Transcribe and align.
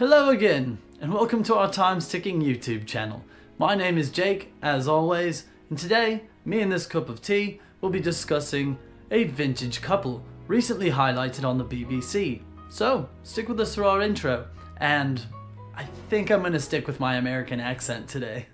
Hello 0.00 0.30
again, 0.30 0.78
and 1.02 1.12
welcome 1.12 1.42
to 1.42 1.56
our 1.56 1.70
Times 1.70 2.08
Ticking 2.08 2.40
YouTube 2.40 2.86
channel. 2.86 3.22
My 3.58 3.74
name 3.74 3.98
is 3.98 4.08
Jake, 4.08 4.50
as 4.62 4.88
always, 4.88 5.44
and 5.68 5.78
today, 5.78 6.22
me 6.46 6.62
and 6.62 6.72
this 6.72 6.86
cup 6.86 7.10
of 7.10 7.20
tea 7.20 7.60
will 7.82 7.90
be 7.90 8.00
discussing 8.00 8.78
a 9.10 9.24
vintage 9.24 9.82
couple 9.82 10.24
recently 10.48 10.90
highlighted 10.90 11.44
on 11.44 11.58
the 11.58 11.66
BBC. 11.66 12.40
So, 12.70 13.10
stick 13.24 13.50
with 13.50 13.60
us 13.60 13.74
through 13.74 13.88
our 13.88 14.00
intro, 14.00 14.46
and 14.78 15.22
I 15.76 15.84
think 16.08 16.30
I'm 16.30 16.44
gonna 16.44 16.60
stick 16.60 16.86
with 16.86 16.98
my 16.98 17.16
American 17.16 17.60
accent 17.60 18.08
today. 18.08 18.46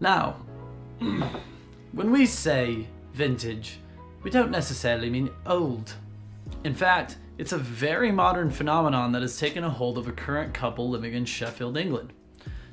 Now, 0.00 0.36
when 1.92 2.10
we 2.10 2.24
say 2.24 2.86
vintage, 3.14 3.80
we 4.22 4.30
don't 4.30 4.50
necessarily 4.50 5.10
mean 5.10 5.30
old. 5.44 5.94
In 6.64 6.74
fact, 6.74 7.16
it's 7.36 7.52
a 7.52 7.58
very 7.58 8.12
modern 8.12 8.50
phenomenon 8.50 9.12
that 9.12 9.22
has 9.22 9.38
taken 9.38 9.64
a 9.64 9.70
hold 9.70 9.98
of 9.98 10.06
a 10.06 10.12
current 10.12 10.54
couple 10.54 10.88
living 10.88 11.14
in 11.14 11.24
Sheffield, 11.24 11.76
England. 11.76 12.12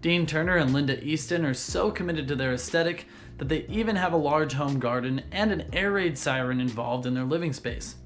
Dean 0.00 0.24
Turner 0.24 0.56
and 0.56 0.72
Linda 0.72 1.02
Easton 1.04 1.44
are 1.44 1.52
so 1.52 1.90
committed 1.90 2.26
to 2.28 2.36
their 2.36 2.54
aesthetic 2.54 3.06
that 3.36 3.48
they 3.48 3.66
even 3.68 3.96
have 3.96 4.14
a 4.14 4.18
large 4.18 4.54
home 4.54 4.78
garden 4.78 5.22
and 5.30 5.52
an 5.52 5.66
air 5.74 5.92
raid 5.92 6.16
siren 6.16 6.58
involved 6.58 7.04
in 7.04 7.12
their 7.12 7.24
living 7.24 7.52
space. 7.52 7.96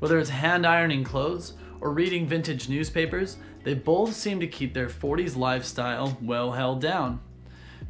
Whether 0.00 0.18
it's 0.18 0.30
hand 0.30 0.66
ironing 0.66 1.04
clothes 1.04 1.54
or 1.80 1.92
reading 1.92 2.26
vintage 2.26 2.68
newspapers, 2.68 3.36
they 3.62 3.74
both 3.74 4.14
seem 4.14 4.40
to 4.40 4.48
keep 4.48 4.74
their 4.74 4.88
40s 4.88 5.36
lifestyle 5.36 6.18
well 6.20 6.52
held 6.52 6.80
down. 6.80 7.20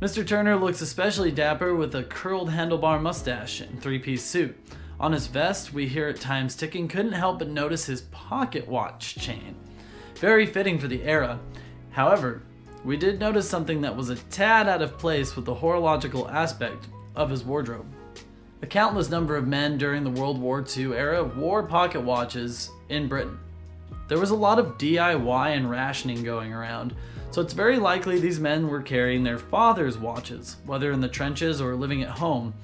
Mr. 0.01 0.25
Turner 0.25 0.55
looks 0.55 0.81
especially 0.81 1.33
dapper 1.33 1.75
with 1.75 1.93
a 1.97 2.05
curled 2.05 2.51
handlebar 2.51 3.03
mustache 3.03 3.61
and 3.61 3.83
three-piece 3.83 4.25
suit. 4.25 4.57
On 5.01 5.11
his 5.11 5.27
vest, 5.27 5.73
we 5.73 5.89
hear 5.89 6.07
at 6.07 6.21
Times 6.21 6.55
Ticking 6.55 6.87
couldn't 6.87 7.13
help 7.13 7.41
but 7.41 7.49
notice 7.49 7.87
his 7.87 8.03
pocket 8.13 8.69
watch 8.69 9.17
chain. 9.17 9.57
Very 10.15 10.47
fitting 10.47 10.79
for 10.79 10.87
the 10.87 11.03
era. 11.03 11.41
However, 11.91 12.43
we 12.85 12.97
did 12.97 13.19
notice 13.19 13.51
something 13.51 13.81
that 13.81 13.97
was 13.97 14.09
a 14.09 14.15
tad 14.15 14.69
out 14.69 14.83
of 14.83 14.99
place 14.99 15.35
with 15.35 15.45
the 15.45 15.55
horological 15.55 16.29
aspect 16.29 16.87
of 17.17 17.29
his 17.29 17.43
wardrobe. 17.43 17.87
A 18.63 18.67
countless 18.67 19.11
number 19.11 19.37
of 19.37 19.49
men 19.49 19.79
during 19.79 20.05
the 20.05 20.11
World 20.11 20.41
War 20.41 20.65
II 20.77 20.95
era 20.95 21.25
wore 21.25 21.65
pocket 21.65 22.03
watches 22.03 22.71
in 22.89 23.09
Britain. 23.09 23.37
There 24.07 24.21
was 24.21 24.31
a 24.31 24.37
lot 24.37 24.61
of 24.61 24.79
DIY 24.79 25.57
and 25.57 25.69
rationing 25.69 26.23
going 26.23 26.53
around, 26.53 26.95
so 27.31 27.43
it's 27.43 27.53
very 27.53 27.79
likely 27.79 28.19
these 28.19 28.41
men 28.41 28.69
were 28.69 28.83
carrying 28.83 29.23
their 29.23 29.39
father's 29.39 29.99
watches, 29.99 30.57
whether 30.65 30.93
in 30.93 31.01
the 31.01 31.09
trenches 31.09 31.61
or 31.61 31.75
living 31.75 32.03
at 32.03 32.09
home. 32.09 32.55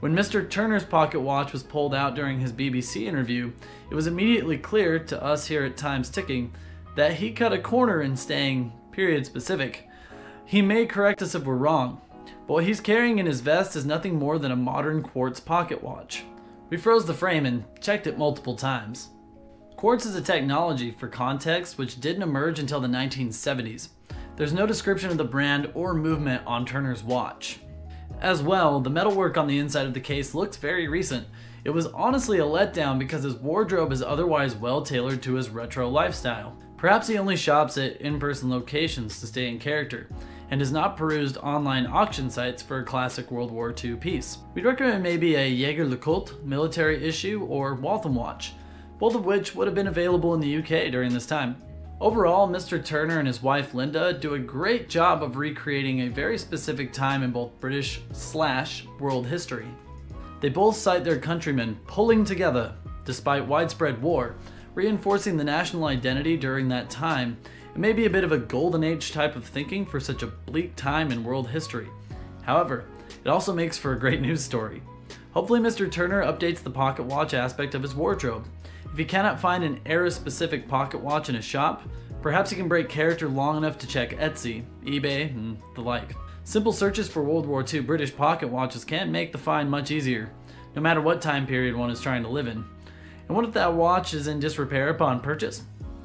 When 0.00 0.14
Mr. 0.14 0.48
Turner's 0.48 0.84
pocket 0.84 1.20
watch 1.20 1.52
was 1.52 1.62
pulled 1.62 1.94
out 1.94 2.14
during 2.14 2.40
his 2.40 2.52
BBC 2.52 3.06
interview, 3.06 3.52
it 3.90 3.94
was 3.94 4.06
immediately 4.06 4.58
clear 4.58 4.98
to 4.98 5.22
us 5.22 5.46
here 5.46 5.64
at 5.64 5.76
Times 5.76 6.08
Ticking 6.08 6.52
that 6.96 7.14
he 7.14 7.32
cut 7.32 7.52
a 7.52 7.58
corner 7.58 8.02
in 8.02 8.16
staying 8.16 8.72
period 8.90 9.26
specific. 9.26 9.88
He 10.44 10.62
may 10.62 10.86
correct 10.86 11.22
us 11.22 11.34
if 11.34 11.44
we're 11.44 11.54
wrong, 11.54 12.00
but 12.46 12.54
what 12.54 12.64
he's 12.64 12.80
carrying 12.80 13.18
in 13.18 13.26
his 13.26 13.40
vest 13.40 13.76
is 13.76 13.86
nothing 13.86 14.18
more 14.18 14.38
than 14.38 14.52
a 14.52 14.56
modern 14.56 15.02
quartz 15.02 15.40
pocket 15.40 15.82
watch. 15.82 16.24
We 16.68 16.76
froze 16.76 17.06
the 17.06 17.14
frame 17.14 17.46
and 17.46 17.64
checked 17.80 18.06
it 18.06 18.18
multiple 18.18 18.56
times. 18.56 19.10
Quartz 19.76 20.06
is 20.06 20.14
a 20.14 20.22
technology 20.22 20.90
for 20.90 21.08
context 21.08 21.76
which 21.76 22.00
didn't 22.00 22.22
emerge 22.22 22.58
until 22.58 22.80
the 22.80 22.88
1970s. 22.88 23.88
There's 24.42 24.52
no 24.52 24.66
description 24.66 25.08
of 25.12 25.18
the 25.18 25.24
brand 25.24 25.70
or 25.72 25.94
movement 25.94 26.42
on 26.48 26.66
Turner's 26.66 27.04
watch. 27.04 27.60
As 28.20 28.42
well, 28.42 28.80
the 28.80 28.90
metalwork 28.90 29.38
on 29.38 29.46
the 29.46 29.60
inside 29.60 29.86
of 29.86 29.94
the 29.94 30.00
case 30.00 30.34
looks 30.34 30.56
very 30.56 30.88
recent. 30.88 31.28
It 31.62 31.70
was 31.70 31.86
honestly 31.86 32.40
a 32.40 32.44
letdown 32.44 32.98
because 32.98 33.22
his 33.22 33.36
wardrobe 33.36 33.92
is 33.92 34.02
otherwise 34.02 34.56
well 34.56 34.82
tailored 34.82 35.22
to 35.22 35.34
his 35.34 35.48
retro 35.48 35.88
lifestyle. 35.88 36.56
Perhaps 36.76 37.06
he 37.06 37.18
only 37.18 37.36
shops 37.36 37.78
at 37.78 38.00
in-person 38.00 38.50
locations 38.50 39.20
to 39.20 39.28
stay 39.28 39.46
in 39.46 39.60
character, 39.60 40.08
and 40.50 40.60
has 40.60 40.72
not 40.72 40.96
perused 40.96 41.36
online 41.36 41.86
auction 41.86 42.28
sites 42.28 42.64
for 42.64 42.80
a 42.80 42.84
classic 42.84 43.30
World 43.30 43.52
War 43.52 43.72
II 43.72 43.94
piece. 43.94 44.38
We'd 44.54 44.64
recommend 44.64 45.04
maybe 45.04 45.36
a 45.36 45.48
Jaeger-LeCoultre 45.48 46.42
military 46.42 47.06
issue 47.06 47.46
or 47.48 47.76
Waltham 47.76 48.16
watch, 48.16 48.54
both 48.98 49.14
of 49.14 49.24
which 49.24 49.54
would 49.54 49.68
have 49.68 49.76
been 49.76 49.86
available 49.86 50.34
in 50.34 50.40
the 50.40 50.56
UK 50.56 50.90
during 50.90 51.14
this 51.14 51.26
time. 51.26 51.54
Overall, 52.02 52.48
Mr. 52.48 52.84
Turner 52.84 53.20
and 53.20 53.28
his 53.28 53.44
wife 53.44 53.74
Linda 53.74 54.12
do 54.12 54.34
a 54.34 54.38
great 54.40 54.88
job 54.88 55.22
of 55.22 55.36
recreating 55.36 56.00
a 56.00 56.08
very 56.08 56.36
specific 56.36 56.92
time 56.92 57.22
in 57.22 57.30
both 57.30 57.60
British 57.60 58.00
slash 58.10 58.84
world 58.98 59.24
history. 59.24 59.68
They 60.40 60.48
both 60.48 60.74
cite 60.74 61.04
their 61.04 61.20
countrymen 61.20 61.78
pulling 61.86 62.24
together 62.24 62.74
despite 63.04 63.46
widespread 63.46 64.02
war, 64.02 64.34
reinforcing 64.74 65.36
the 65.36 65.44
national 65.44 65.84
identity 65.84 66.36
during 66.36 66.66
that 66.70 66.90
time. 66.90 67.38
It 67.72 67.78
may 67.78 67.92
be 67.92 68.06
a 68.06 68.10
bit 68.10 68.24
of 68.24 68.32
a 68.32 68.38
golden 68.38 68.82
age 68.82 69.12
type 69.12 69.36
of 69.36 69.44
thinking 69.44 69.86
for 69.86 70.00
such 70.00 70.24
a 70.24 70.32
bleak 70.46 70.74
time 70.74 71.12
in 71.12 71.22
world 71.22 71.50
history. 71.50 71.86
However, 72.42 72.86
it 73.24 73.28
also 73.28 73.54
makes 73.54 73.78
for 73.78 73.92
a 73.92 74.00
great 74.00 74.20
news 74.20 74.42
story. 74.42 74.82
Hopefully 75.30 75.60
Mr. 75.60 75.88
Turner 75.88 76.24
updates 76.24 76.64
the 76.64 76.68
pocket 76.68 77.04
watch 77.04 77.32
aspect 77.32 77.76
of 77.76 77.82
his 77.82 77.94
wardrobe. 77.94 78.44
If 78.92 78.98
you 78.98 79.06
cannot 79.06 79.40
find 79.40 79.64
an 79.64 79.80
era-specific 79.86 80.68
pocket 80.68 81.00
watch 81.00 81.30
in 81.30 81.36
a 81.36 81.42
shop, 81.42 81.82
perhaps 82.20 82.50
you 82.50 82.58
can 82.58 82.68
break 82.68 82.90
character 82.90 83.26
long 83.26 83.56
enough 83.56 83.78
to 83.78 83.86
check 83.86 84.10
Etsy, 84.18 84.64
eBay, 84.84 85.30
and 85.30 85.56
the 85.74 85.80
like. 85.80 86.14
Simple 86.44 86.72
searches 86.72 87.08
for 87.08 87.22
World 87.22 87.46
War 87.46 87.64
II 87.64 87.80
British 87.80 88.14
pocket 88.14 88.48
watches 88.48 88.84
can 88.84 89.10
make 89.10 89.32
the 89.32 89.38
find 89.38 89.70
much 89.70 89.90
easier, 89.90 90.30
no 90.76 90.82
matter 90.82 91.00
what 91.00 91.22
time 91.22 91.46
period 91.46 91.74
one 91.74 91.90
is 91.90 92.02
trying 92.02 92.22
to 92.22 92.28
live 92.28 92.48
in. 92.48 92.62
And 93.28 93.34
what 93.34 93.46
if 93.46 93.54
that 93.54 93.72
watch 93.72 94.12
is 94.12 94.26
in 94.26 94.40
disrepair 94.40 94.90
upon 94.90 95.20
purchase? 95.20 95.62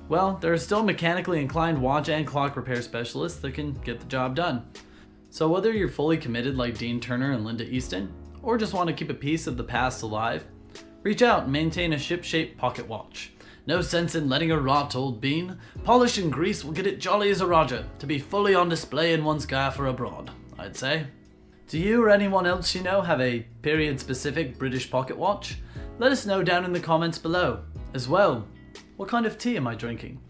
Well, 0.07 0.37
there 0.39 0.53
are 0.53 0.57
still 0.57 0.83
mechanically 0.83 1.41
inclined 1.41 1.81
watch 1.81 2.07
and 2.07 2.25
clock 2.25 2.55
repair 2.55 2.81
specialists 2.81 3.39
that 3.39 3.53
can 3.53 3.73
get 3.73 3.99
the 3.99 4.05
job 4.05 4.33
done. 4.33 4.65
So 5.29 5.49
whether 5.49 5.73
you're 5.73 5.89
fully 5.89 6.15
committed 6.15 6.55
like 6.55 6.77
Dean 6.77 7.01
Turner 7.01 7.33
and 7.33 7.43
Linda 7.43 7.65
Easton, 7.65 8.13
or 8.41 8.57
just 8.57 8.73
want 8.73 8.87
to 8.87 8.95
keep 8.95 9.09
a 9.09 9.13
piece 9.13 9.45
of 9.45 9.57
the 9.57 9.63
past 9.63 10.03
alive, 10.03 10.45
Reach 11.03 11.21
out 11.21 11.43
and 11.43 11.51
maintain 11.51 11.93
a 11.93 11.97
ship-shaped 11.97 12.57
pocket 12.57 12.87
watch. 12.87 13.31
No 13.65 13.81
sense 13.81 14.15
in 14.15 14.29
letting 14.29 14.49
it 14.49 14.55
rot, 14.55 14.95
old 14.95 15.19
bean. 15.19 15.57
Polish 15.83 16.17
and 16.17 16.31
grease 16.31 16.63
will 16.63 16.71
get 16.71 16.87
it 16.87 16.99
jolly 16.99 17.29
as 17.29 17.41
a 17.41 17.47
roger, 17.47 17.85
to 17.99 18.05
be 18.05 18.19
fully 18.19 18.55
on 18.55 18.69
display 18.69 19.13
in 19.13 19.23
one's 19.23 19.45
gaff 19.45 19.79
or 19.79 19.87
abroad, 19.87 20.31
I'd 20.57 20.75
say. 20.75 21.07
Do 21.67 21.77
you 21.77 22.01
or 22.01 22.09
anyone 22.09 22.45
else 22.45 22.73
you 22.73 22.81
know 22.81 23.01
have 23.01 23.19
a 23.19 23.45
period-specific 23.61 24.57
British 24.57 24.89
pocket 24.89 25.17
watch? 25.17 25.57
Let 25.99 26.13
us 26.13 26.25
know 26.25 26.43
down 26.43 26.63
in 26.63 26.71
the 26.71 26.79
comments 26.79 27.17
below. 27.17 27.63
As 27.93 28.07
well, 28.07 28.47
what 28.95 29.09
kind 29.09 29.25
of 29.25 29.37
tea 29.37 29.57
am 29.57 29.67
I 29.67 29.75
drinking? 29.75 30.21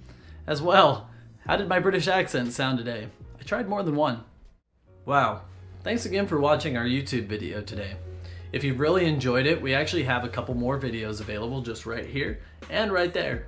As 0.48 0.62
well, 0.62 1.10
how 1.46 1.58
did 1.58 1.68
my 1.68 1.80
British 1.80 2.08
accent 2.08 2.54
sound 2.54 2.80
today? 2.80 3.08
I 3.40 3.44
tried 3.44 3.70
more 3.70 3.84
than 3.84 3.96
one. 3.96 4.24
Wow, 5.06 5.42
thanks 5.84 6.06
again 6.06 6.26
for 6.26 6.40
watching 6.40 6.76
our 6.76 6.86
YouTube 6.86 7.28
video 7.28 7.62
today. 7.62 7.98
If 8.52 8.64
you've 8.64 8.80
really 8.80 9.06
enjoyed 9.06 9.46
it, 9.46 9.62
we 9.62 9.74
actually 9.74 10.04
have 10.04 10.24
a 10.24 10.30
couple 10.30 10.56
more 10.56 10.80
videos 10.80 11.20
available 11.20 11.62
just 11.62 11.86
right 11.86 12.06
here 12.06 12.40
and 12.70 12.92
right 12.92 13.14
there. 13.14 13.48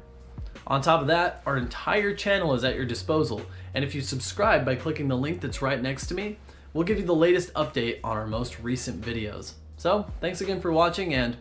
On 0.68 0.82
top 0.82 1.02
of 1.02 1.08
that, 1.08 1.42
our 1.46 1.58
entire 1.58 2.14
channel 2.14 2.54
is 2.54 2.64
at 2.64 2.76
your 2.76 2.86
disposal, 2.86 3.42
and 3.74 3.84
if 3.84 3.96
you 3.96 4.02
subscribe 4.02 4.66
by 4.66 4.76
clicking 4.76 5.08
the 5.08 5.18
link 5.18 5.42
that's 5.42 5.62
right 5.62 5.82
next 5.82 6.08
to 6.08 6.14
me, 6.14 6.38
we'll 6.74 6.84
give 6.84 7.00
you 7.00 7.06
the 7.06 7.16
latest 7.16 7.54
update 7.54 8.00
on 8.04 8.18
our 8.18 8.28
most 8.28 8.60
recent 8.60 9.02
videos. 9.02 9.54
So, 9.78 10.06
thanks 10.20 10.42
again 10.42 10.60
for 10.60 10.72
watching, 10.72 11.14
and 11.14 11.38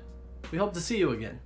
we 0.51 0.59
hope 0.59 0.73
to 0.75 0.81
see 0.81 0.99
you 0.99 1.11
again. 1.11 1.41